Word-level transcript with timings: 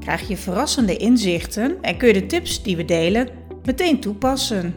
krijg 0.00 0.28
je 0.28 0.36
verrassende 0.36 0.96
inzichten 0.96 1.82
en 1.82 1.96
kun 1.96 2.08
je 2.08 2.14
de 2.14 2.26
tips 2.26 2.62
die 2.62 2.76
we 2.76 2.84
delen 2.84 3.28
meteen 3.64 4.00
toepassen. 4.00 4.76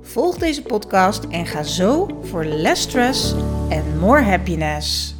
Volg 0.00 0.38
deze 0.38 0.62
podcast 0.62 1.24
en 1.24 1.46
ga 1.46 1.62
zo 1.62 2.20
voor 2.22 2.44
less 2.44 2.82
stress 2.82 3.34
en 3.68 3.98
more 3.98 4.22
happiness. 4.22 5.14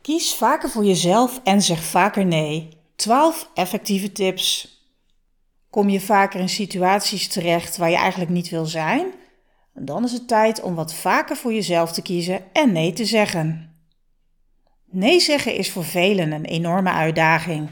Kies 0.00 0.34
vaker 0.34 0.68
voor 0.68 0.84
jezelf 0.84 1.40
en 1.44 1.62
zeg 1.62 1.82
vaker 1.82 2.24
nee. 2.24 2.68
12 2.96 3.50
effectieve 3.54 4.12
tips. 4.12 4.76
Kom 5.70 5.88
je 5.88 6.00
vaker 6.00 6.40
in 6.40 6.48
situaties 6.48 7.28
terecht 7.28 7.76
waar 7.76 7.90
je 7.90 7.96
eigenlijk 7.96 8.30
niet 8.30 8.48
wil 8.48 8.64
zijn? 8.66 9.12
Dan 9.74 10.04
is 10.04 10.12
het 10.12 10.28
tijd 10.28 10.60
om 10.60 10.74
wat 10.74 10.94
vaker 10.94 11.36
voor 11.36 11.52
jezelf 11.52 11.92
te 11.92 12.02
kiezen 12.02 12.40
en 12.52 12.72
nee 12.72 12.92
te 12.92 13.04
zeggen. 13.04 13.71
Nee 14.94 15.20
zeggen 15.20 15.54
is 15.54 15.70
voor 15.70 15.84
velen 15.84 16.32
een 16.32 16.44
enorme 16.44 16.90
uitdaging. 16.90 17.68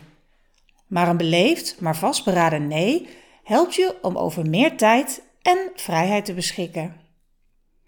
Maar 0.86 1.08
een 1.08 1.16
beleefd, 1.16 1.80
maar 1.80 1.96
vastberaden 1.96 2.68
nee 2.68 3.08
helpt 3.44 3.74
je 3.74 3.98
om 4.02 4.16
over 4.16 4.46
meer 4.46 4.76
tijd 4.76 5.22
en 5.42 5.70
vrijheid 5.74 6.24
te 6.24 6.34
beschikken. 6.34 6.96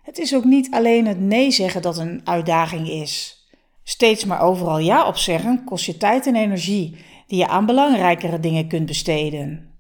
Het 0.02 0.18
is 0.18 0.34
ook 0.34 0.44
niet 0.44 0.70
alleen 0.70 1.06
het 1.06 1.20
nee 1.20 1.50
zeggen 1.50 1.82
dat 1.82 1.98
een 1.98 2.20
uitdaging 2.24 2.88
is. 2.88 3.46
Steeds 3.82 4.24
maar 4.24 4.40
overal 4.40 4.78
ja 4.78 5.06
op 5.06 5.16
zeggen 5.16 5.64
kost 5.64 5.84
je 5.84 5.96
tijd 5.96 6.26
en 6.26 6.36
energie 6.36 6.96
die 7.26 7.38
je 7.38 7.48
aan 7.48 7.66
belangrijkere 7.66 8.40
dingen 8.40 8.68
kunt 8.68 8.86
besteden. 8.86 9.70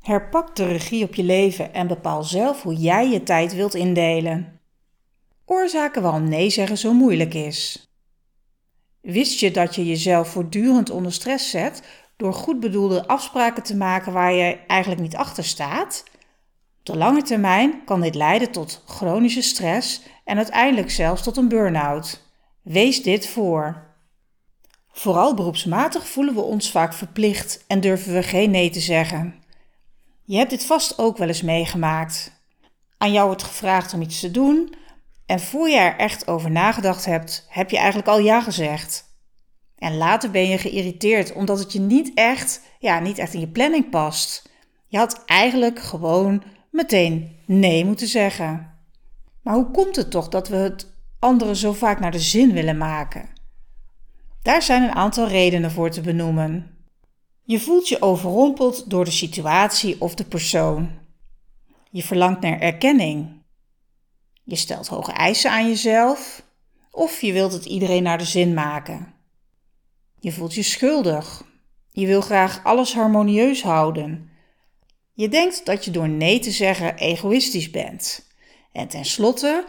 Herpak 0.00 0.56
de 0.56 0.64
regie 0.64 1.04
op 1.04 1.14
je 1.14 1.22
leven 1.22 1.74
en 1.74 1.86
bepaal 1.86 2.22
zelf 2.22 2.62
hoe 2.62 2.74
jij 2.74 3.10
je 3.10 3.22
tijd 3.22 3.54
wilt 3.54 3.74
indelen. 3.74 4.60
Oorzaken 5.44 6.02
waarom 6.02 6.28
nee 6.28 6.50
zeggen 6.50 6.78
zo 6.78 6.92
moeilijk 6.92 7.34
is. 7.34 7.85
Wist 9.06 9.40
je 9.40 9.50
dat 9.50 9.74
je 9.74 9.86
jezelf 9.86 10.28
voortdurend 10.28 10.90
onder 10.90 11.12
stress 11.12 11.50
zet 11.50 11.82
door 12.16 12.34
goed 12.34 12.60
bedoelde 12.60 13.06
afspraken 13.06 13.62
te 13.62 13.76
maken 13.76 14.12
waar 14.12 14.32
je 14.32 14.58
eigenlijk 14.66 15.00
niet 15.00 15.16
achter 15.16 15.44
staat? 15.44 16.04
Op 16.78 16.86
de 16.86 16.96
lange 16.96 17.22
termijn 17.22 17.84
kan 17.84 18.00
dit 18.00 18.14
leiden 18.14 18.50
tot 18.50 18.82
chronische 18.86 19.42
stress 19.42 20.02
en 20.24 20.36
uiteindelijk 20.36 20.90
zelfs 20.90 21.22
tot 21.22 21.36
een 21.36 21.48
burn-out. 21.48 22.22
Wees 22.62 23.02
dit 23.02 23.26
voor. 23.26 23.94
Vooral 24.92 25.34
beroepsmatig 25.34 26.08
voelen 26.08 26.34
we 26.34 26.40
ons 26.40 26.70
vaak 26.70 26.92
verplicht 26.92 27.64
en 27.66 27.80
durven 27.80 28.12
we 28.12 28.22
geen 28.22 28.50
nee 28.50 28.70
te 28.70 28.80
zeggen. 28.80 29.34
Je 30.24 30.36
hebt 30.36 30.50
dit 30.50 30.64
vast 30.64 30.98
ook 30.98 31.16
wel 31.16 31.28
eens 31.28 31.42
meegemaakt. 31.42 32.32
Aan 32.98 33.12
jou 33.12 33.26
wordt 33.26 33.42
gevraagd 33.42 33.94
om 33.94 34.02
iets 34.02 34.20
te 34.20 34.30
doen, 34.30 34.74
en 35.26 35.40
voor 35.40 35.68
je 35.68 35.76
er 35.76 35.96
echt 35.96 36.28
over 36.28 36.50
nagedacht 36.50 37.04
hebt, 37.04 37.46
heb 37.48 37.70
je 37.70 37.76
eigenlijk 37.76 38.08
al 38.08 38.18
ja 38.18 38.40
gezegd. 38.40 39.04
En 39.78 39.96
later 39.96 40.30
ben 40.30 40.48
je 40.48 40.58
geïrriteerd 40.58 41.32
omdat 41.32 41.58
het 41.58 41.72
je 41.72 41.80
niet 41.80 42.10
echt, 42.14 42.60
ja, 42.78 42.98
niet 42.98 43.18
echt 43.18 43.34
in 43.34 43.40
je 43.40 43.48
planning 43.48 43.90
past. 43.90 44.50
Je 44.86 44.98
had 44.98 45.22
eigenlijk 45.24 45.78
gewoon 45.78 46.42
meteen 46.70 47.36
nee 47.46 47.84
moeten 47.84 48.06
zeggen. 48.06 48.74
Maar 49.42 49.54
hoe 49.54 49.70
komt 49.70 49.96
het 49.96 50.10
toch 50.10 50.28
dat 50.28 50.48
we 50.48 50.56
het 50.56 50.92
anderen 51.18 51.56
zo 51.56 51.72
vaak 51.72 52.00
naar 52.00 52.10
de 52.10 52.20
zin 52.20 52.52
willen 52.52 52.78
maken? 52.78 53.28
Daar 54.42 54.62
zijn 54.62 54.82
een 54.82 54.94
aantal 54.94 55.28
redenen 55.28 55.70
voor 55.70 55.90
te 55.90 56.00
benoemen. 56.00 56.70
Je 57.42 57.60
voelt 57.60 57.88
je 57.88 58.02
overrompeld 58.02 58.90
door 58.90 59.04
de 59.04 59.10
situatie 59.10 60.00
of 60.00 60.14
de 60.14 60.24
persoon. 60.24 60.90
Je 61.90 62.02
verlangt 62.02 62.40
naar 62.40 62.60
erkenning. 62.60 63.42
Je 64.48 64.56
stelt 64.56 64.86
hoge 64.86 65.12
eisen 65.12 65.50
aan 65.50 65.68
jezelf 65.68 66.42
of 66.90 67.20
je 67.20 67.32
wilt 67.32 67.52
het 67.52 67.64
iedereen 67.64 68.02
naar 68.02 68.18
de 68.18 68.24
zin 68.24 68.54
maken. 68.54 69.14
Je 70.20 70.32
voelt 70.32 70.54
je 70.54 70.62
schuldig. 70.62 71.44
Je 71.90 72.06
wil 72.06 72.20
graag 72.20 72.64
alles 72.64 72.94
harmonieus 72.94 73.62
houden. 73.62 74.30
Je 75.12 75.28
denkt 75.28 75.66
dat 75.66 75.84
je 75.84 75.90
door 75.90 76.08
nee 76.08 76.38
te 76.38 76.50
zeggen 76.50 76.96
egoïstisch 76.96 77.70
bent. 77.70 78.26
En 78.72 78.88
tenslotte 78.88 79.66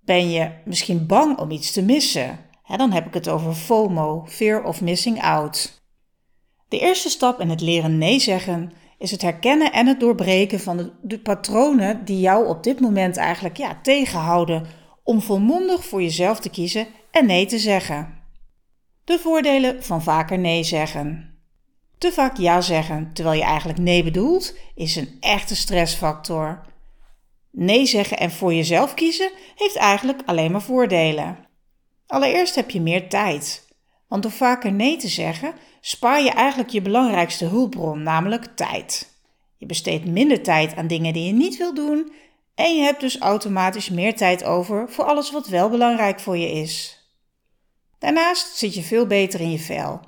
ben 0.00 0.30
je 0.30 0.50
misschien 0.64 1.06
bang 1.06 1.38
om 1.38 1.50
iets 1.50 1.72
te 1.72 1.82
missen. 1.82 2.38
dan 2.76 2.92
heb 2.92 3.06
ik 3.06 3.14
het 3.14 3.28
over 3.28 3.54
FOMO, 3.54 4.24
Fear 4.28 4.64
of 4.64 4.80
Missing 4.80 5.22
Out. 5.22 5.82
De 6.68 6.78
eerste 6.78 7.08
stap 7.08 7.40
in 7.40 7.48
het 7.48 7.60
leren 7.60 7.98
nee 7.98 8.18
zeggen 8.18 8.72
is 9.00 9.10
het 9.10 9.22
herkennen 9.22 9.72
en 9.72 9.86
het 9.86 10.00
doorbreken 10.00 10.60
van 10.60 10.92
de, 11.02 11.18
patronen 11.18 12.04
die 12.04 12.20
jou 12.20 12.46
op 12.46 12.62
dit 12.62 12.80
moment 12.80 13.16
eigenlijk 13.16 13.56
ja, 13.56 13.78
tegenhouden 13.82 14.66
om 15.02 15.20
volmondig 15.20 15.84
voor 15.84 16.02
jezelf 16.02 16.40
te 16.40 16.50
kiezen 16.50 16.86
en 17.10 17.26
nee 17.26 17.46
te 17.46 17.58
zeggen. 17.58 18.18
De 19.04 19.18
voordelen 19.18 19.84
van 19.84 20.02
vaker 20.02 20.38
nee 20.38 20.62
zeggen. 20.62 21.38
Te 21.98 22.12
vaak 22.12 22.36
ja 22.36 22.60
zeggen 22.60 23.10
terwijl 23.12 23.36
je 23.36 23.44
eigenlijk 23.44 23.78
nee 23.78 24.04
bedoelt, 24.04 24.54
is 24.74 24.96
een 24.96 25.16
echte 25.20 25.56
stressfactor. 25.56 26.62
Nee 27.50 27.86
zeggen 27.86 28.18
en 28.18 28.30
voor 28.30 28.54
jezelf 28.54 28.94
kiezen 28.94 29.30
heeft 29.56 29.76
eigenlijk 29.76 30.22
alleen 30.26 30.52
maar 30.52 30.62
voordelen. 30.62 31.38
Allereerst 32.06 32.54
heb 32.54 32.70
je 32.70 32.80
meer 32.80 33.08
tijd. 33.08 33.68
Want 34.10 34.22
door 34.22 34.32
vaker 34.32 34.72
nee 34.72 34.96
te 34.96 35.08
zeggen, 35.08 35.54
spaar 35.80 36.22
je 36.22 36.30
eigenlijk 36.30 36.70
je 36.70 36.82
belangrijkste 36.82 37.44
hulpbron, 37.44 38.02
namelijk 38.02 38.44
tijd. 38.54 39.14
Je 39.56 39.66
besteedt 39.66 40.06
minder 40.06 40.42
tijd 40.42 40.76
aan 40.76 40.86
dingen 40.86 41.12
die 41.12 41.26
je 41.26 41.32
niet 41.32 41.56
wil 41.56 41.74
doen 41.74 42.12
en 42.54 42.76
je 42.76 42.82
hebt 42.82 43.00
dus 43.00 43.18
automatisch 43.18 43.88
meer 43.88 44.16
tijd 44.16 44.44
over 44.44 44.90
voor 44.90 45.04
alles 45.04 45.30
wat 45.30 45.48
wel 45.48 45.70
belangrijk 45.70 46.20
voor 46.20 46.36
je 46.36 46.50
is. 46.50 47.04
Daarnaast 47.98 48.56
zit 48.56 48.74
je 48.74 48.82
veel 48.82 49.06
beter 49.06 49.40
in 49.40 49.50
je 49.50 49.58
vel. 49.58 50.00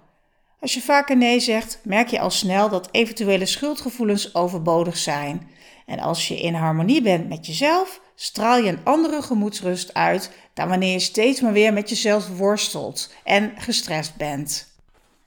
Als 0.60 0.74
je 0.74 0.80
vaker 0.80 1.16
nee 1.16 1.40
zegt, 1.40 1.80
merk 1.84 2.08
je 2.08 2.20
al 2.20 2.30
snel 2.30 2.68
dat 2.68 2.88
eventuele 2.90 3.46
schuldgevoelens 3.46 4.34
overbodig 4.34 4.96
zijn. 4.96 5.50
En 5.86 5.98
als 5.98 6.28
je 6.28 6.40
in 6.40 6.54
harmonie 6.54 7.02
bent 7.02 7.28
met 7.28 7.46
jezelf, 7.46 8.00
straal 8.14 8.58
je 8.58 8.68
een 8.68 8.84
andere 8.84 9.22
gemoedsrust 9.22 9.94
uit 9.94 10.30
dan 10.54 10.68
wanneer 10.68 10.92
je 10.92 10.98
steeds 10.98 11.40
maar 11.40 11.52
weer 11.52 11.72
met 11.72 11.88
jezelf 11.88 12.36
worstelt 12.36 13.14
en 13.24 13.52
gestrest 13.56 14.16
bent. 14.16 14.76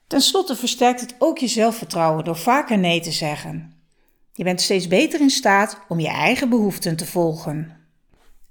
Ten 0.07 0.21
slotte 0.21 0.55
versterkt 0.55 1.01
het 1.01 1.15
ook 1.19 1.37
je 1.37 1.47
zelfvertrouwen 1.47 2.23
door 2.23 2.37
vaker 2.37 2.77
nee 2.77 2.99
te 2.99 3.11
zeggen. 3.11 3.73
Je 4.33 4.43
bent 4.43 4.61
steeds 4.61 4.87
beter 4.87 5.21
in 5.21 5.29
staat 5.29 5.79
om 5.87 5.99
je 5.99 6.07
eigen 6.07 6.49
behoeften 6.49 6.95
te 6.95 7.05
volgen. 7.05 7.77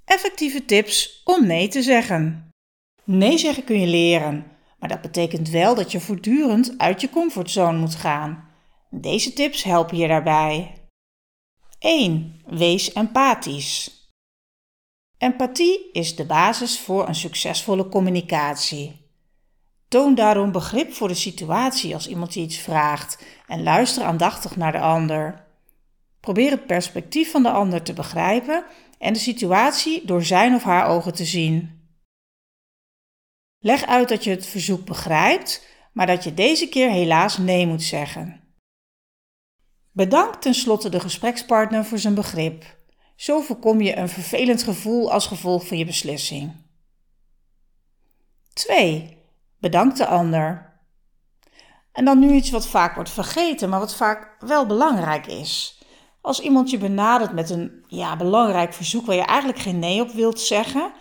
Effectieve 0.04 0.64
tips 0.64 1.22
om 1.24 1.46
nee 1.46 1.68
te 1.68 1.82
zeggen. 1.82 2.50
Nee 3.04 3.38
zeggen 3.38 3.64
kun 3.64 3.80
je 3.80 3.86
leren, 3.86 4.46
maar 4.78 4.88
dat 4.88 5.00
betekent 5.00 5.48
wel 5.48 5.74
dat 5.74 5.92
je 5.92 6.00
voortdurend 6.00 6.74
uit 6.76 7.00
je 7.00 7.10
comfortzone 7.10 7.78
moet 7.78 7.94
gaan. 7.94 8.48
Deze 8.90 9.32
tips 9.32 9.62
helpen 9.62 9.96
je 9.96 10.08
daarbij. 10.08 10.74
1. 11.84 12.40
Wees 12.46 12.92
empathisch. 12.92 14.08
Empathie 15.18 15.90
is 15.92 16.16
de 16.16 16.26
basis 16.26 16.78
voor 16.80 17.08
een 17.08 17.14
succesvolle 17.14 17.88
communicatie. 17.88 19.08
Toon 19.88 20.14
daarom 20.14 20.52
begrip 20.52 20.92
voor 20.92 21.08
de 21.08 21.14
situatie 21.14 21.94
als 21.94 22.08
iemand 22.08 22.34
je 22.34 22.40
iets 22.40 22.58
vraagt 22.58 23.24
en 23.46 23.62
luister 23.62 24.04
aandachtig 24.04 24.56
naar 24.56 24.72
de 24.72 24.78
ander. 24.78 25.46
Probeer 26.20 26.50
het 26.50 26.66
perspectief 26.66 27.30
van 27.30 27.42
de 27.42 27.50
ander 27.50 27.82
te 27.82 27.92
begrijpen 27.92 28.64
en 28.98 29.12
de 29.12 29.18
situatie 29.18 30.06
door 30.06 30.22
zijn 30.22 30.54
of 30.54 30.62
haar 30.62 30.86
ogen 30.88 31.14
te 31.14 31.24
zien. 31.24 31.88
Leg 33.58 33.86
uit 33.86 34.08
dat 34.08 34.24
je 34.24 34.30
het 34.30 34.46
verzoek 34.46 34.84
begrijpt, 34.84 35.66
maar 35.92 36.06
dat 36.06 36.24
je 36.24 36.34
deze 36.34 36.68
keer 36.68 36.90
helaas 36.90 37.38
nee 37.38 37.66
moet 37.66 37.82
zeggen. 37.82 38.43
Bedank 39.96 40.34
tenslotte 40.34 40.88
de 40.88 41.00
gesprekspartner 41.00 41.84
voor 41.84 41.98
zijn 41.98 42.14
begrip. 42.14 42.64
Zo 43.16 43.40
voorkom 43.40 43.80
je 43.80 43.96
een 43.96 44.08
vervelend 44.08 44.62
gevoel 44.62 45.12
als 45.12 45.26
gevolg 45.26 45.66
van 45.66 45.78
je 45.78 45.84
beslissing. 45.84 46.52
2. 48.52 49.18
Bedank 49.58 49.96
de 49.96 50.06
ander. 50.06 50.72
En 51.92 52.04
dan 52.04 52.18
nu 52.18 52.32
iets 52.32 52.50
wat 52.50 52.66
vaak 52.66 52.94
wordt 52.94 53.10
vergeten, 53.10 53.68
maar 53.68 53.78
wat 53.78 53.94
vaak 53.94 54.36
wel 54.38 54.66
belangrijk 54.66 55.26
is. 55.26 55.82
Als 56.20 56.40
iemand 56.40 56.70
je 56.70 56.78
benadert 56.78 57.32
met 57.32 57.50
een 57.50 57.84
ja, 57.88 58.16
belangrijk 58.16 58.72
verzoek 58.72 59.06
waar 59.06 59.16
je 59.16 59.22
eigenlijk 59.22 59.58
geen 59.58 59.78
nee 59.78 60.00
op 60.00 60.10
wilt 60.10 60.40
zeggen, 60.40 60.92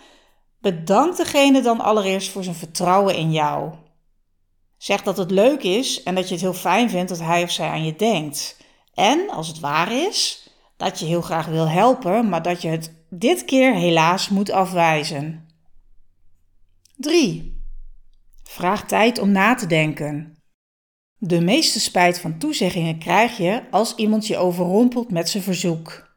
bedank 0.58 1.16
degene 1.16 1.62
dan 1.62 1.80
allereerst 1.80 2.30
voor 2.30 2.44
zijn 2.44 2.54
vertrouwen 2.54 3.14
in 3.14 3.32
jou. 3.32 3.72
Zeg 4.76 5.02
dat 5.02 5.16
het 5.16 5.30
leuk 5.30 5.62
is 5.62 6.02
en 6.02 6.14
dat 6.14 6.28
je 6.28 6.34
het 6.34 6.42
heel 6.42 6.54
fijn 6.54 6.90
vindt 6.90 7.08
dat 7.08 7.20
hij 7.20 7.42
of 7.42 7.50
zij 7.50 7.68
aan 7.68 7.84
je 7.84 7.96
denkt. 7.96 8.62
En 8.94 9.30
als 9.30 9.48
het 9.48 9.60
waar 9.60 9.92
is, 9.92 10.48
dat 10.76 10.98
je 10.98 11.06
heel 11.06 11.22
graag 11.22 11.46
wil 11.46 11.68
helpen, 11.68 12.28
maar 12.28 12.42
dat 12.42 12.62
je 12.62 12.68
het 12.68 12.94
dit 13.10 13.44
keer 13.44 13.74
helaas 13.74 14.28
moet 14.28 14.50
afwijzen. 14.50 15.48
3. 16.96 17.62
Vraag 18.42 18.86
tijd 18.86 19.18
om 19.18 19.30
na 19.30 19.54
te 19.54 19.66
denken. 19.66 20.36
De 21.16 21.40
meeste 21.40 21.80
spijt 21.80 22.18
van 22.18 22.38
toezeggingen 22.38 22.98
krijg 22.98 23.36
je 23.36 23.62
als 23.70 23.94
iemand 23.94 24.26
je 24.26 24.36
overrompelt 24.36 25.10
met 25.10 25.28
zijn 25.28 25.42
verzoek. 25.42 26.12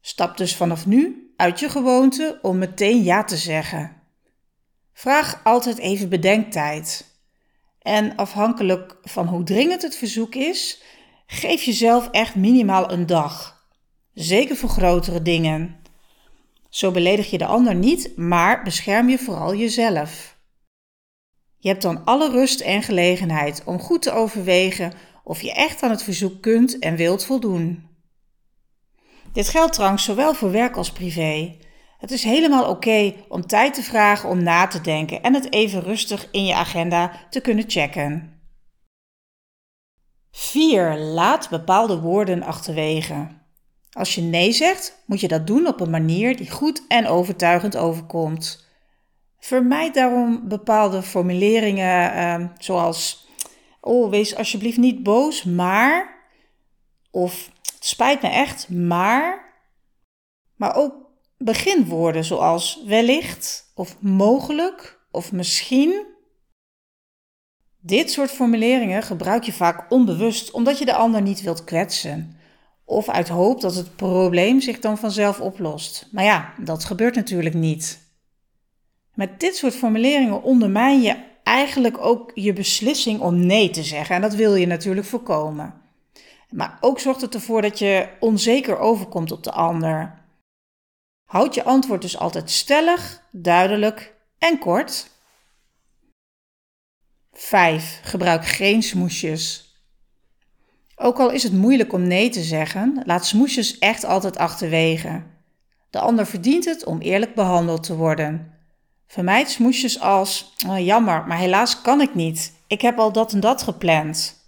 Stap 0.00 0.36
dus 0.36 0.56
vanaf 0.56 0.86
nu 0.86 1.32
uit 1.36 1.60
je 1.60 1.68
gewoonte 1.68 2.38
om 2.42 2.58
meteen 2.58 3.02
ja 3.02 3.24
te 3.24 3.36
zeggen. 3.36 4.02
Vraag 4.92 5.40
altijd 5.44 5.78
even 5.78 6.08
bedenktijd. 6.08 7.10
En 7.78 8.16
afhankelijk 8.16 8.96
van 9.02 9.26
hoe 9.26 9.42
dringend 9.44 9.82
het 9.82 9.96
verzoek 9.96 10.34
is, 10.34 10.82
geef 11.32 11.62
jezelf 11.62 12.08
echt 12.10 12.34
minimaal 12.34 12.92
een 12.92 13.06
dag. 13.06 13.64
Zeker 14.14 14.56
voor 14.56 14.68
grotere 14.68 15.22
dingen. 15.22 15.76
Zo 16.68 16.90
beledig 16.90 17.30
je 17.30 17.38
de 17.38 17.46
ander 17.46 17.74
niet, 17.74 18.16
maar 18.16 18.62
bescherm 18.62 19.08
je 19.08 19.18
vooral 19.18 19.54
jezelf. 19.54 20.36
Je 21.58 21.68
hebt 21.68 21.82
dan 21.82 22.04
alle 22.04 22.30
rust 22.30 22.60
en 22.60 22.82
gelegenheid 22.82 23.62
om 23.64 23.78
goed 23.78 24.02
te 24.02 24.12
overwegen 24.12 24.92
of 25.24 25.42
je 25.42 25.52
echt 25.52 25.82
aan 25.82 25.90
het 25.90 26.02
verzoek 26.02 26.42
kunt 26.42 26.78
en 26.78 26.96
wilt 26.96 27.24
voldoen. 27.24 27.88
Dit 29.32 29.48
geldt 29.48 29.72
trouwens 29.72 30.04
zowel 30.04 30.34
voor 30.34 30.50
werk 30.50 30.76
als 30.76 30.92
privé. 30.92 31.56
Het 31.98 32.10
is 32.10 32.24
helemaal 32.24 32.68
oké 32.68 33.14
om 33.28 33.46
tijd 33.46 33.74
te 33.74 33.82
vragen 33.82 34.28
om 34.28 34.42
na 34.42 34.66
te 34.66 34.80
denken 34.80 35.22
en 35.22 35.34
het 35.34 35.52
even 35.52 35.82
rustig 35.82 36.28
in 36.30 36.44
je 36.44 36.54
agenda 36.54 37.26
te 37.30 37.40
kunnen 37.40 37.64
checken. 37.66 38.41
4. 40.32 40.98
Laat 40.98 41.48
bepaalde 41.48 42.00
woorden 42.00 42.42
achterwege. 42.42 43.26
Als 43.92 44.14
je 44.14 44.22
nee 44.22 44.52
zegt, 44.52 45.02
moet 45.06 45.20
je 45.20 45.28
dat 45.28 45.46
doen 45.46 45.66
op 45.66 45.80
een 45.80 45.90
manier 45.90 46.36
die 46.36 46.50
goed 46.50 46.82
en 46.88 47.06
overtuigend 47.06 47.76
overkomt. 47.76 48.66
Vermijd 49.38 49.94
daarom 49.94 50.48
bepaalde 50.48 51.02
formuleringen 51.02 52.16
uh, 52.16 52.48
zoals: 52.58 53.28
Oh, 53.80 54.10
wees 54.10 54.36
alsjeblieft 54.36 54.78
niet 54.78 55.02
boos, 55.02 55.44
maar. 55.44 56.20
Of 57.10 57.50
het 57.62 57.84
spijt 57.86 58.22
me 58.22 58.28
echt, 58.28 58.68
maar. 58.68 59.54
Maar 60.56 60.74
ook 60.74 60.94
beginwoorden 61.38 62.24
zoals 62.24 62.82
wellicht 62.86 63.72
of 63.74 63.96
mogelijk 64.00 65.00
of 65.10 65.32
misschien. 65.32 66.06
Dit 67.84 68.10
soort 68.10 68.30
formuleringen 68.30 69.02
gebruik 69.02 69.42
je 69.42 69.52
vaak 69.52 69.90
onbewust 69.90 70.50
omdat 70.50 70.78
je 70.78 70.84
de 70.84 70.94
ander 70.94 71.22
niet 71.22 71.42
wilt 71.42 71.64
kwetsen. 71.64 72.36
Of 72.84 73.08
uit 73.08 73.28
hoop 73.28 73.60
dat 73.60 73.74
het 73.74 73.96
probleem 73.96 74.60
zich 74.60 74.78
dan 74.78 74.98
vanzelf 74.98 75.40
oplost. 75.40 76.08
Maar 76.12 76.24
ja, 76.24 76.52
dat 76.58 76.84
gebeurt 76.84 77.14
natuurlijk 77.14 77.54
niet. 77.54 78.00
Met 79.14 79.40
dit 79.40 79.56
soort 79.56 79.74
formuleringen 79.74 80.42
ondermijn 80.42 81.00
je 81.00 81.16
eigenlijk 81.42 81.98
ook 81.98 82.30
je 82.34 82.52
beslissing 82.52 83.20
om 83.20 83.46
nee 83.46 83.70
te 83.70 83.82
zeggen. 83.82 84.14
En 84.14 84.22
dat 84.22 84.34
wil 84.34 84.54
je 84.54 84.66
natuurlijk 84.66 85.06
voorkomen. 85.06 85.74
Maar 86.50 86.78
ook 86.80 86.98
zorgt 87.00 87.20
het 87.20 87.34
ervoor 87.34 87.62
dat 87.62 87.78
je 87.78 88.08
onzeker 88.20 88.78
overkomt 88.78 89.32
op 89.32 89.42
de 89.42 89.52
ander. 89.52 90.14
Houd 91.24 91.54
je 91.54 91.64
antwoord 91.64 92.02
dus 92.02 92.18
altijd 92.18 92.50
stellig, 92.50 93.22
duidelijk 93.30 94.14
en 94.38 94.58
kort. 94.58 95.10
5. 97.32 98.00
Gebruik 98.02 98.46
geen 98.46 98.82
smoesjes. 98.82 99.70
Ook 100.96 101.18
al 101.18 101.30
is 101.30 101.42
het 101.42 101.52
moeilijk 101.52 101.92
om 101.92 102.06
nee 102.06 102.28
te 102.28 102.42
zeggen, 102.42 103.02
laat 103.04 103.26
smoesjes 103.26 103.78
echt 103.78 104.04
altijd 104.04 104.36
achterwege. 104.36 105.22
De 105.90 105.98
ander 105.98 106.26
verdient 106.26 106.64
het 106.64 106.84
om 106.84 107.00
eerlijk 107.00 107.34
behandeld 107.34 107.82
te 107.82 107.96
worden. 107.96 108.52
Vermijd 109.06 109.50
smoesjes 109.50 110.00
als: 110.00 110.54
oh, 110.66 110.78
jammer, 110.78 111.26
maar 111.26 111.38
helaas 111.38 111.80
kan 111.80 112.00
ik 112.00 112.14
niet. 112.14 112.52
Ik 112.66 112.80
heb 112.80 112.98
al 112.98 113.12
dat 113.12 113.32
en 113.32 113.40
dat 113.40 113.62
gepland. 113.62 114.40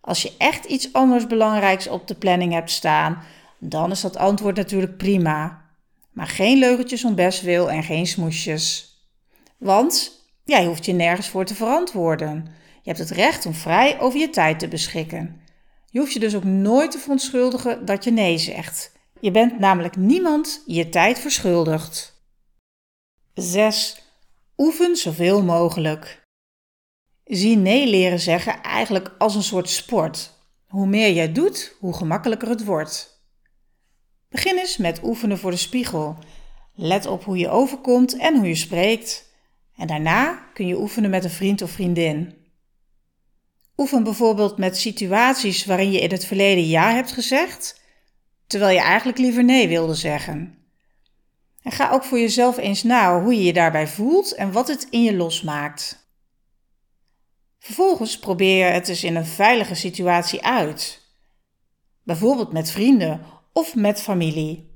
Als 0.00 0.22
je 0.22 0.32
echt 0.38 0.64
iets 0.64 0.92
anders 0.92 1.26
belangrijks 1.26 1.88
op 1.88 2.06
de 2.06 2.14
planning 2.14 2.52
hebt 2.52 2.70
staan, 2.70 3.22
dan 3.58 3.90
is 3.90 4.00
dat 4.00 4.16
antwoord 4.16 4.56
natuurlijk 4.56 4.96
prima. 4.96 5.64
Maar 6.12 6.26
geen 6.26 6.58
leugentjes 6.58 7.04
om 7.04 7.14
bestwil 7.14 7.70
en 7.70 7.82
geen 7.82 8.06
smoesjes. 8.06 8.96
Want 9.58 10.21
jij 10.52 10.66
hoeft 10.66 10.84
je 10.84 10.92
nergens 10.92 11.28
voor 11.28 11.44
te 11.44 11.54
verantwoorden. 11.54 12.44
Je 12.82 12.90
hebt 12.90 12.98
het 12.98 13.10
recht 13.10 13.46
om 13.46 13.54
vrij 13.54 14.00
over 14.00 14.18
je 14.18 14.30
tijd 14.30 14.58
te 14.58 14.68
beschikken. 14.68 15.40
Je 15.90 15.98
hoeft 15.98 16.12
je 16.12 16.18
dus 16.18 16.34
ook 16.34 16.44
nooit 16.44 16.90
te 16.90 16.98
verontschuldigen 16.98 17.84
dat 17.84 18.04
je 18.04 18.10
nee 18.10 18.38
zegt. 18.38 18.92
Je 19.20 19.30
bent 19.30 19.58
namelijk 19.58 19.96
niemand 19.96 20.62
je 20.66 20.88
tijd 20.88 21.18
verschuldigd. 21.18 22.22
6. 23.34 24.02
Oefen 24.56 24.96
zoveel 24.96 25.42
mogelijk. 25.42 26.26
Zie 27.24 27.56
nee 27.56 27.86
leren 27.86 28.20
zeggen 28.20 28.62
eigenlijk 28.62 29.14
als 29.18 29.34
een 29.34 29.42
soort 29.42 29.68
sport. 29.68 30.30
Hoe 30.66 30.86
meer 30.86 31.12
jij 31.12 31.32
doet, 31.32 31.76
hoe 31.78 31.94
gemakkelijker 31.94 32.48
het 32.48 32.64
wordt. 32.64 33.24
Begin 34.28 34.58
eens 34.58 34.76
met 34.76 35.00
oefenen 35.02 35.38
voor 35.38 35.50
de 35.50 35.56
spiegel. 35.56 36.16
Let 36.74 37.06
op 37.06 37.24
hoe 37.24 37.36
je 37.36 37.48
overkomt 37.48 38.16
en 38.16 38.36
hoe 38.36 38.48
je 38.48 38.54
spreekt. 38.54 39.30
En 39.76 39.86
daarna 39.86 40.48
kun 40.54 40.66
je 40.66 40.80
oefenen 40.80 41.10
met 41.10 41.24
een 41.24 41.30
vriend 41.30 41.62
of 41.62 41.70
vriendin. 41.70 42.34
Oefen 43.76 44.04
bijvoorbeeld 44.04 44.58
met 44.58 44.76
situaties 44.76 45.64
waarin 45.64 45.90
je 45.90 46.00
in 46.00 46.10
het 46.10 46.24
verleden 46.24 46.66
ja 46.66 46.92
hebt 46.94 47.12
gezegd, 47.12 47.80
terwijl 48.46 48.74
je 48.74 48.82
eigenlijk 48.82 49.18
liever 49.18 49.44
nee 49.44 49.68
wilde 49.68 49.94
zeggen. 49.94 50.58
En 51.62 51.72
ga 51.72 51.90
ook 51.90 52.04
voor 52.04 52.18
jezelf 52.18 52.56
eens 52.56 52.82
na 52.82 53.22
hoe 53.22 53.34
je 53.34 53.42
je 53.42 53.52
daarbij 53.52 53.88
voelt 53.88 54.34
en 54.34 54.52
wat 54.52 54.68
het 54.68 54.86
in 54.90 55.02
je 55.02 55.16
losmaakt. 55.16 56.10
Vervolgens 57.58 58.18
probeer 58.18 58.66
je 58.66 58.72
het 58.72 58.88
eens 58.88 59.04
in 59.04 59.16
een 59.16 59.26
veilige 59.26 59.74
situatie 59.74 60.44
uit. 60.44 61.00
Bijvoorbeeld 62.02 62.52
met 62.52 62.70
vrienden 62.70 63.20
of 63.52 63.74
met 63.74 64.00
familie. 64.00 64.71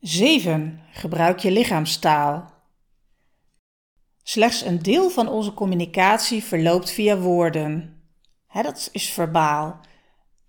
7. 0.00 0.80
Gebruik 0.92 1.38
je 1.38 1.50
lichaamstaal. 1.50 2.50
Slechts 4.22 4.64
een 4.64 4.82
deel 4.82 5.10
van 5.10 5.28
onze 5.28 5.54
communicatie 5.54 6.44
verloopt 6.44 6.90
via 6.90 7.16
woorden. 7.16 8.02
dat 8.52 8.88
is 8.92 9.10
verbaal. 9.10 9.80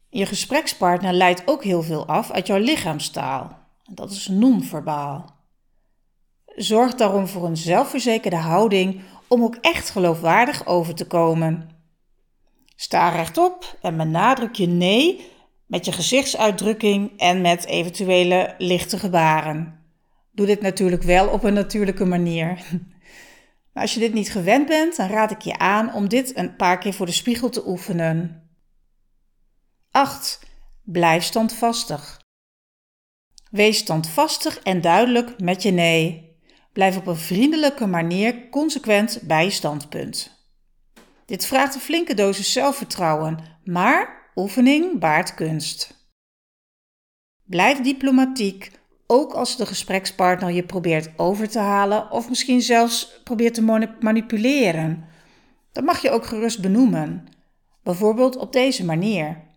Je 0.09 0.25
gesprekspartner 0.25 1.13
leidt 1.13 1.47
ook 1.47 1.63
heel 1.63 1.83
veel 1.83 2.05
af 2.05 2.31
uit 2.31 2.47
jouw 2.47 2.57
lichaamstaal. 2.57 3.57
Dat 3.83 4.11
is 4.11 4.27
non-verbaal. 4.27 5.35
Zorg 6.45 6.95
daarom 6.95 7.27
voor 7.27 7.45
een 7.45 7.57
zelfverzekerde 7.57 8.37
houding 8.37 9.01
om 9.27 9.43
ook 9.43 9.55
echt 9.55 9.89
geloofwaardig 9.89 10.65
over 10.65 10.95
te 10.95 11.07
komen. 11.07 11.69
Sta 12.75 13.09
rechtop 13.09 13.77
en 13.81 13.97
benadruk 13.97 14.55
je 14.55 14.67
nee 14.67 15.30
met 15.71 15.85
je 15.85 15.91
gezichtsuitdrukking 15.91 17.19
en 17.19 17.41
met 17.41 17.65
eventuele 17.65 18.55
lichte 18.57 18.99
gebaren. 18.99 19.79
Doe 20.31 20.45
dit 20.45 20.61
natuurlijk 20.61 21.03
wel 21.03 21.27
op 21.27 21.43
een 21.43 21.53
natuurlijke 21.53 22.05
manier. 22.05 22.59
Als 23.73 23.93
je 23.93 23.99
dit 23.99 24.13
niet 24.13 24.31
gewend 24.31 24.67
bent, 24.67 24.95
dan 24.95 25.09
raad 25.09 25.31
ik 25.31 25.41
je 25.41 25.57
aan 25.57 25.93
om 25.93 26.07
dit 26.07 26.37
een 26.37 26.55
paar 26.55 26.77
keer 26.77 26.93
voor 26.93 27.05
de 27.05 27.11
spiegel 27.11 27.49
te 27.49 27.67
oefenen. 27.67 28.49
8. 29.91 30.39
Blijf 30.83 31.23
standvastig. 31.23 32.21
Wees 33.51 33.77
standvastig 33.77 34.59
en 34.59 34.81
duidelijk 34.81 35.39
met 35.41 35.63
je 35.63 35.71
nee. 35.71 36.35
Blijf 36.73 36.97
op 36.97 37.07
een 37.07 37.15
vriendelijke 37.15 37.85
manier 37.85 38.49
consequent 38.49 39.19
bij 39.23 39.43
je 39.43 39.51
standpunt. 39.51 40.45
Dit 41.25 41.45
vraagt 41.45 41.75
een 41.75 41.81
flinke 41.81 42.13
dosis 42.13 42.51
zelfvertrouwen, 42.53 43.39
maar 43.63 44.20
oefening 44.35 44.99
baart 44.99 45.33
kunst. 45.33 45.99
Blijf 47.43 47.81
diplomatiek, 47.81 48.71
ook 49.07 49.33
als 49.33 49.57
de 49.57 49.65
gesprekspartner 49.65 50.51
je 50.51 50.63
probeert 50.63 51.09
over 51.17 51.49
te 51.49 51.59
halen 51.59 52.11
of 52.11 52.29
misschien 52.29 52.61
zelfs 52.61 53.21
probeert 53.23 53.53
te 53.53 53.87
manipuleren. 53.99 55.05
Dat 55.71 55.83
mag 55.83 56.01
je 56.01 56.09
ook 56.09 56.25
gerust 56.25 56.61
benoemen. 56.61 57.27
Bijvoorbeeld 57.83 58.35
op 58.35 58.53
deze 58.53 58.85
manier. 58.85 59.49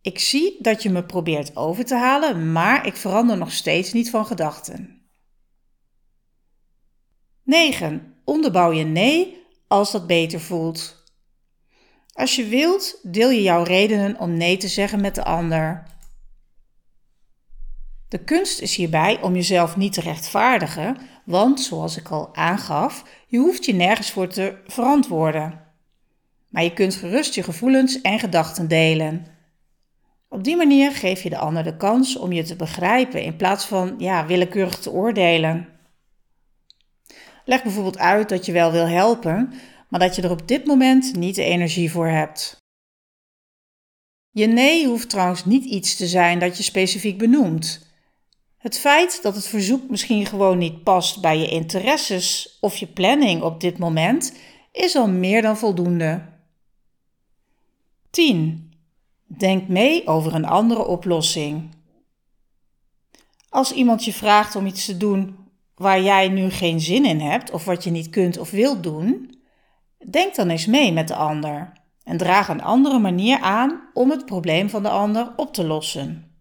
Ik 0.00 0.18
zie 0.18 0.56
dat 0.60 0.82
je 0.82 0.90
me 0.90 1.04
probeert 1.04 1.56
over 1.56 1.84
te 1.84 1.94
halen, 1.94 2.52
maar 2.52 2.86
ik 2.86 2.96
verander 2.96 3.36
nog 3.36 3.52
steeds 3.52 3.92
niet 3.92 4.10
van 4.10 4.26
gedachten. 4.26 5.02
9. 7.42 8.14
Onderbouw 8.24 8.72
je 8.72 8.84
nee 8.84 9.42
als 9.68 9.92
dat 9.92 10.06
beter 10.06 10.40
voelt. 10.40 11.03
Als 12.14 12.36
je 12.36 12.46
wilt, 12.46 12.98
deel 13.02 13.30
je 13.30 13.42
jouw 13.42 13.62
redenen 13.62 14.18
om 14.18 14.36
nee 14.36 14.56
te 14.56 14.68
zeggen 14.68 15.00
met 15.00 15.14
de 15.14 15.24
ander. 15.24 15.82
De 18.08 18.18
kunst 18.18 18.60
is 18.60 18.76
hierbij 18.76 19.22
om 19.22 19.34
jezelf 19.34 19.76
niet 19.76 19.92
te 19.92 20.00
rechtvaardigen, 20.00 20.96
Want, 21.24 21.60
zoals 21.60 21.96
ik 21.96 22.08
al 22.08 22.34
aangaf, 22.34 23.04
je 23.26 23.38
hoeft 23.38 23.64
je 23.64 23.74
nergens 23.74 24.10
voor 24.10 24.28
te 24.28 24.56
verantwoorden. 24.66 25.60
Maar 26.48 26.62
je 26.62 26.72
kunt 26.72 26.94
gerust 26.94 27.34
je 27.34 27.42
gevoelens 27.42 28.00
en 28.00 28.18
gedachten 28.18 28.68
delen. 28.68 29.26
Op 30.28 30.44
die 30.44 30.56
manier 30.56 30.92
geef 30.92 31.22
je 31.22 31.30
de 31.30 31.38
ander 31.38 31.64
de 31.64 31.76
kans 31.76 32.16
om 32.16 32.32
je 32.32 32.42
te 32.42 32.56
begrijpen 32.56 33.22
in 33.22 33.36
plaats 33.36 33.64
van 33.64 33.94
ja, 33.98 34.26
willekeurig 34.26 34.78
te 34.78 34.90
oordelen. 34.90 35.68
Leg 37.44 37.62
bijvoorbeeld 37.62 37.98
uit 37.98 38.28
dat 38.28 38.46
je 38.46 38.52
wel 38.52 38.72
wil 38.72 38.88
helpen, 38.88 39.52
maar 39.88 40.00
dat 40.00 40.16
je 40.16 40.22
er 40.22 40.30
op 40.30 40.48
dit 40.48 40.66
moment 40.66 41.14
niet 41.16 41.34
de 41.34 41.44
energie 41.44 41.90
voor 41.90 42.08
hebt. 42.08 42.56
Je 44.30 44.46
nee 44.46 44.86
hoeft 44.86 45.10
trouwens 45.10 45.44
niet 45.44 45.64
iets 45.64 45.96
te 45.96 46.06
zijn 46.06 46.38
dat 46.38 46.56
je 46.56 46.62
specifiek 46.62 47.18
benoemt. 47.18 47.92
Het 48.58 48.78
feit 48.78 49.22
dat 49.22 49.34
het 49.34 49.46
verzoek 49.46 49.90
misschien 49.90 50.26
gewoon 50.26 50.58
niet 50.58 50.82
past 50.82 51.20
bij 51.20 51.38
je 51.38 51.48
interesses 51.48 52.58
of 52.60 52.76
je 52.76 52.86
planning 52.86 53.42
op 53.42 53.60
dit 53.60 53.78
moment 53.78 54.34
is 54.72 54.96
al 54.96 55.08
meer 55.08 55.42
dan 55.42 55.56
voldoende. 55.58 56.22
10. 58.10 58.72
Denk 59.26 59.68
mee 59.68 60.06
over 60.06 60.34
een 60.34 60.44
andere 60.44 60.86
oplossing. 60.86 61.68
Als 63.48 63.72
iemand 63.72 64.04
je 64.04 64.12
vraagt 64.12 64.56
om 64.56 64.66
iets 64.66 64.84
te 64.84 64.96
doen 64.96 65.36
waar 65.74 66.02
jij 66.02 66.28
nu 66.28 66.50
geen 66.50 66.80
zin 66.80 67.04
in 67.04 67.20
hebt 67.20 67.50
of 67.50 67.64
wat 67.64 67.84
je 67.84 67.90
niet 67.90 68.10
kunt 68.10 68.38
of 68.38 68.50
wilt 68.50 68.82
doen, 68.82 69.33
denk 70.12 70.34
dan 70.34 70.48
eens 70.48 70.66
mee 70.66 70.92
met 70.92 71.08
de 71.08 71.14
ander 71.14 71.72
en 72.02 72.16
draag 72.16 72.48
een 72.48 72.62
andere 72.62 72.98
manier 72.98 73.38
aan 73.38 73.90
om 73.92 74.10
het 74.10 74.26
probleem 74.26 74.70
van 74.70 74.82
de 74.82 74.88
ander 74.88 75.32
op 75.36 75.54
te 75.54 75.64
lossen. 75.64 76.32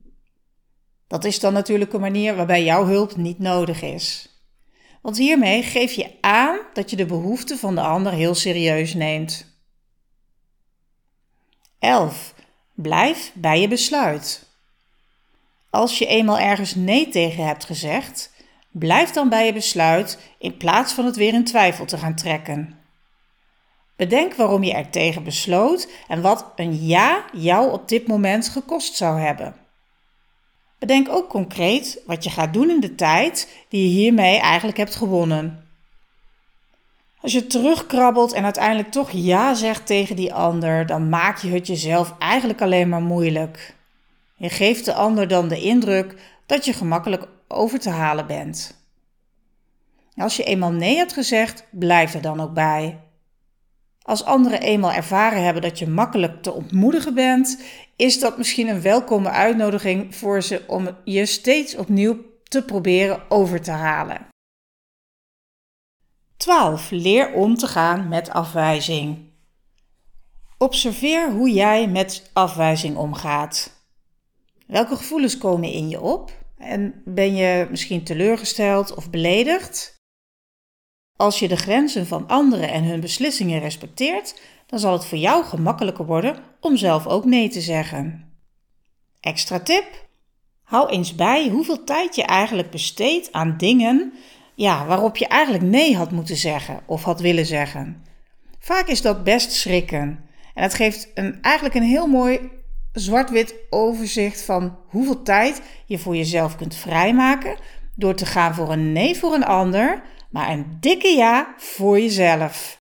Dat 1.07 1.23
is 1.23 1.39
dan 1.39 1.53
natuurlijk 1.53 1.93
een 1.93 2.01
manier 2.01 2.35
waarbij 2.35 2.63
jouw 2.63 2.85
hulp 2.85 3.15
niet 3.15 3.39
nodig 3.39 3.81
is. 3.81 4.33
Want 5.01 5.17
hiermee 5.17 5.63
geef 5.63 5.91
je 5.91 6.11
aan 6.21 6.59
dat 6.73 6.89
je 6.89 6.95
de 6.95 7.05
behoeften 7.05 7.57
van 7.57 7.75
de 7.75 7.81
ander 7.81 8.11
heel 8.11 8.35
serieus 8.35 8.93
neemt. 8.93 9.45
11. 11.79 12.33
Blijf 12.73 13.31
bij 13.33 13.61
je 13.61 13.67
besluit. 13.67 14.51
Als 15.69 15.97
je 15.97 16.05
eenmaal 16.05 16.39
ergens 16.39 16.75
nee 16.75 17.09
tegen 17.09 17.45
hebt 17.45 17.65
gezegd, 17.65 18.33
blijf 18.71 19.11
dan 19.11 19.29
bij 19.29 19.45
je 19.45 19.53
besluit 19.53 20.19
in 20.39 20.57
plaats 20.57 20.93
van 20.93 21.05
het 21.05 21.15
weer 21.15 21.33
in 21.33 21.43
twijfel 21.43 21.85
te 21.85 21.97
gaan 21.97 22.15
trekken. 22.15 22.82
Bedenk 23.95 24.33
waarom 24.33 24.63
je 24.63 24.73
er 24.73 24.89
tegen 24.89 25.23
besloot 25.23 25.87
en 26.07 26.21
wat 26.21 26.51
een 26.55 26.85
ja 26.85 27.25
jou 27.33 27.71
op 27.71 27.87
dit 27.87 28.07
moment 28.07 28.49
gekost 28.49 28.95
zou 28.95 29.19
hebben. 29.19 29.55
Bedenk 30.79 31.09
ook 31.09 31.29
concreet 31.29 32.01
wat 32.05 32.23
je 32.23 32.29
gaat 32.29 32.53
doen 32.53 32.69
in 32.69 32.79
de 32.79 32.95
tijd 32.95 33.65
die 33.69 33.83
je 33.83 33.89
hiermee 33.89 34.39
eigenlijk 34.39 34.77
hebt 34.77 34.95
gewonnen. 34.95 35.67
Als 37.21 37.33
je 37.33 37.47
terugkrabbelt 37.47 38.33
en 38.33 38.43
uiteindelijk 38.43 38.91
toch 38.91 39.11
ja 39.11 39.53
zegt 39.53 39.85
tegen 39.85 40.15
die 40.15 40.33
ander, 40.33 40.85
dan 40.85 41.09
maak 41.09 41.37
je 41.37 41.49
het 41.49 41.67
jezelf 41.67 42.13
eigenlijk 42.19 42.61
alleen 42.61 42.89
maar 42.89 43.01
moeilijk. 43.01 43.75
Je 44.35 44.49
geeft 44.49 44.85
de 44.85 44.93
ander 44.93 45.27
dan 45.27 45.47
de 45.47 45.61
indruk 45.61 46.15
dat 46.45 46.65
je 46.65 46.73
gemakkelijk 46.73 47.27
over 47.47 47.79
te 47.79 47.89
halen 47.89 48.27
bent. 48.27 48.81
Als 50.15 50.35
je 50.35 50.43
eenmaal 50.43 50.71
nee 50.71 50.95
hebt 50.95 51.13
gezegd, 51.13 51.65
blijf 51.71 52.13
er 52.13 52.21
dan 52.21 52.41
ook 52.41 52.53
bij. 52.53 52.99
Als 54.03 54.23
anderen 54.23 54.61
eenmaal 54.61 54.91
ervaren 54.91 55.43
hebben 55.43 55.61
dat 55.61 55.79
je 55.79 55.87
makkelijk 55.87 56.41
te 56.41 56.51
ontmoedigen 56.51 57.13
bent, 57.13 57.63
is 57.95 58.19
dat 58.19 58.37
misschien 58.37 58.67
een 58.67 58.81
welkome 58.81 59.29
uitnodiging 59.29 60.15
voor 60.15 60.41
ze 60.41 60.63
om 60.67 60.97
je 61.03 61.25
steeds 61.25 61.75
opnieuw 61.75 62.17
te 62.43 62.63
proberen 62.63 63.23
over 63.29 63.61
te 63.61 63.71
halen. 63.71 64.27
12. 66.37 66.91
Leer 66.91 67.33
om 67.33 67.55
te 67.55 67.67
gaan 67.67 68.07
met 68.07 68.29
afwijzing. 68.29 69.31
Observeer 70.57 71.31
hoe 71.31 71.51
jij 71.51 71.87
met 71.87 72.29
afwijzing 72.33 72.97
omgaat. 72.97 73.71
Welke 74.67 74.95
gevoelens 74.95 75.37
komen 75.37 75.71
in 75.71 75.89
je 75.89 76.01
op? 76.01 76.31
En 76.57 77.01
ben 77.05 77.35
je 77.35 77.67
misschien 77.69 78.03
teleurgesteld 78.03 78.93
of 78.93 79.09
beledigd? 79.09 80.02
Als 81.15 81.39
je 81.39 81.47
de 81.47 81.55
grenzen 81.55 82.07
van 82.07 82.27
anderen 82.27 82.69
en 82.71 82.83
hun 82.83 82.99
beslissingen 82.99 83.59
respecteert, 83.59 84.41
dan 84.65 84.79
zal 84.79 84.93
het 84.93 85.05
voor 85.05 85.17
jou 85.17 85.43
gemakkelijker 85.43 86.05
worden 86.05 86.35
om 86.59 86.77
zelf 86.77 87.07
ook 87.07 87.25
nee 87.25 87.49
te 87.49 87.61
zeggen. 87.61 88.31
Extra 89.19 89.59
tip: 89.59 90.07
hou 90.63 90.89
eens 90.89 91.15
bij 91.15 91.49
hoeveel 91.49 91.83
tijd 91.83 92.15
je 92.15 92.23
eigenlijk 92.23 92.69
besteedt 92.69 93.31
aan 93.31 93.57
dingen 93.57 94.13
ja, 94.55 94.85
waarop 94.85 95.17
je 95.17 95.27
eigenlijk 95.27 95.63
nee 95.63 95.95
had 95.95 96.11
moeten 96.11 96.37
zeggen 96.37 96.79
of 96.85 97.03
had 97.03 97.21
willen 97.21 97.45
zeggen. 97.45 98.03
Vaak 98.59 98.87
is 98.87 99.01
dat 99.01 99.23
best 99.23 99.51
schrikken. 99.51 100.19
En 100.53 100.63
het 100.63 100.73
geeft 100.73 101.11
een, 101.13 101.41
eigenlijk 101.41 101.75
een 101.75 101.83
heel 101.83 102.07
mooi 102.07 102.51
zwart-wit 102.91 103.55
overzicht 103.69 104.41
van 104.41 104.77
hoeveel 104.87 105.23
tijd 105.23 105.61
je 105.85 105.97
voor 105.97 106.15
jezelf 106.15 106.55
kunt 106.55 106.75
vrijmaken 106.75 107.57
door 107.95 108.15
te 108.15 108.25
gaan 108.25 108.55
voor 108.55 108.71
een 108.71 108.91
nee 108.91 109.17
voor 109.17 109.33
een 109.33 109.45
ander, 109.45 110.01
maar 110.33 110.49
een 110.49 110.77
dikke 110.79 111.07
ja 111.07 111.53
voor 111.57 111.99
jezelf. 111.99 112.81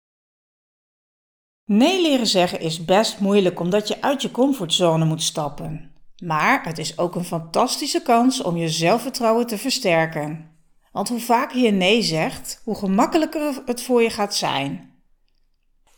Nee 1.64 2.02
leren 2.02 2.26
zeggen 2.26 2.60
is 2.60 2.84
best 2.84 3.20
moeilijk 3.20 3.60
omdat 3.60 3.88
je 3.88 4.02
uit 4.02 4.22
je 4.22 4.30
comfortzone 4.30 5.04
moet 5.04 5.22
stappen. 5.22 5.92
Maar 6.22 6.64
het 6.64 6.78
is 6.78 6.98
ook 6.98 7.14
een 7.14 7.24
fantastische 7.24 8.02
kans 8.02 8.42
om 8.42 8.56
je 8.56 8.68
zelfvertrouwen 8.68 9.46
te 9.46 9.58
versterken. 9.58 10.50
Want 10.92 11.08
hoe 11.08 11.20
vaker 11.20 11.58
je 11.58 11.70
nee 11.70 12.02
zegt, 12.02 12.60
hoe 12.64 12.74
gemakkelijker 12.74 13.62
het 13.66 13.82
voor 13.82 14.02
je 14.02 14.10
gaat 14.10 14.34
zijn. 14.34 14.92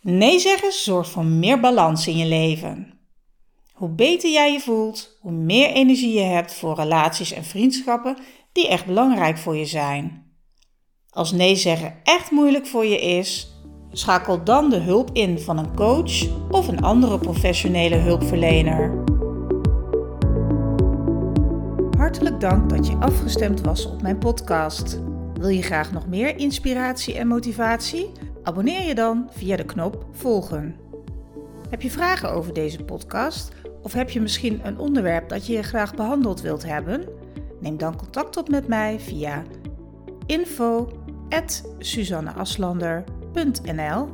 Nee 0.01 0.39
zeggen 0.39 0.73
zorgt 0.73 1.11
voor 1.11 1.25
meer 1.25 1.61
balans 1.61 2.07
in 2.07 2.17
je 2.17 2.27
leven. 2.27 2.99
Hoe 3.73 3.89
beter 3.89 4.31
jij 4.31 4.53
je 4.53 4.61
voelt, 4.61 5.19
hoe 5.21 5.33
meer 5.33 5.71
energie 5.71 6.13
je 6.13 6.25
hebt 6.25 6.55
voor 6.55 6.75
relaties 6.75 7.33
en 7.33 7.45
vriendschappen 7.45 8.17
die 8.53 8.69
echt 8.69 8.87
belangrijk 8.87 9.39
voor 9.39 9.57
je 9.57 9.67
zijn. 9.67 10.26
Als 11.17 11.33
nee 11.33 11.57
zeggen 11.57 11.95
echt 12.03 12.31
moeilijk 12.31 12.67
voor 12.67 12.87
je 12.87 13.01
is, 13.01 13.53
schakel 13.91 14.45
dan 14.45 14.71
de 14.71 14.77
hulp 14.77 15.11
in 15.13 15.39
van 15.39 15.59
een 15.59 15.75
coach 15.75 16.29
of 16.51 16.69
een 16.69 16.83
andere 16.83 17.19
professionele 17.19 17.97
hulpverlener. 17.97 19.05
Hartelijk 21.99 22.41
dank 22.41 22.71
dat 22.71 22.87
je 22.87 22.97
afgestemd 22.97 23.61
was 23.61 23.87
op 23.87 24.03
mijn 24.03 24.19
podcast. 24.19 25.01
Wil 25.35 25.49
je 25.49 25.63
graag 25.63 25.93
nog 25.93 26.07
meer 26.07 26.39
inspiratie 26.39 27.15
en 27.15 27.27
motivatie? 27.27 28.11
Abonneer 28.43 28.87
je 28.87 28.95
dan 28.95 29.29
via 29.31 29.57
de 29.57 29.65
knop 29.65 30.07
volgen. 30.13 30.77
Heb 31.71 31.83
je 31.83 31.91
vragen 31.91 32.31
over 32.31 32.53
deze 32.53 32.85
podcast 32.85 33.53
of 33.83 33.93
heb 33.93 34.11
je 34.11 34.21
misschien 34.21 34.61
een 34.63 34.79
onderwerp 34.79 35.29
dat 35.29 35.47
je 35.47 35.63
graag 35.63 35.95
behandeld 35.95 36.41
wilt 36.41 36.65
hebben? 36.65 37.09
Neem 37.61 37.77
dan 37.77 37.97
contact 37.97 38.37
op 38.37 38.49
met 38.49 38.69
mij 38.69 39.01
via 39.01 39.45
info@suzanneaslander.nl. 41.29 44.09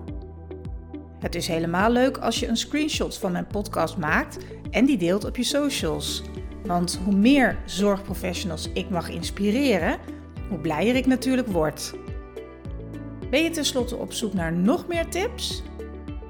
Het 1.18 1.34
is 1.34 1.46
helemaal 1.46 1.90
leuk 1.90 2.18
als 2.18 2.40
je 2.40 2.46
een 2.46 2.56
screenshot 2.56 3.18
van 3.18 3.32
mijn 3.32 3.46
podcast 3.46 3.96
maakt 3.96 4.38
en 4.70 4.84
die 4.84 4.98
deelt 4.98 5.24
op 5.24 5.36
je 5.36 5.44
socials. 5.44 6.22
Want 6.64 7.00
hoe 7.04 7.14
meer 7.14 7.58
zorgprofessionals 7.64 8.68
ik 8.72 8.90
mag 8.90 9.08
inspireren, 9.08 9.98
hoe 10.48 10.58
blijer 10.58 10.96
ik 10.96 11.06
natuurlijk 11.06 11.48
word. 11.48 11.94
Ben 13.30 13.42
je 13.42 13.50
tenslotte 13.50 13.96
op 13.96 14.12
zoek 14.12 14.32
naar 14.32 14.52
nog 14.52 14.86
meer 14.86 15.08
tips? 15.08 15.62